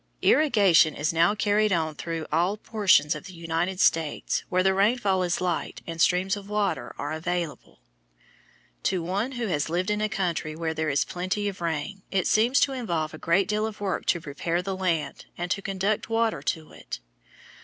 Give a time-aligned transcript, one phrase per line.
[0.23, 5.21] Irrigation is now carried on through all portions of the United States where the rainfall
[5.21, 7.81] is light and streams of water are available.
[8.81, 12.25] To one who has lived in a country where there is plenty of rain, it
[12.25, 16.09] seems to involve a great deal of work to prepare the land and to conduct
[16.09, 16.99] water to it.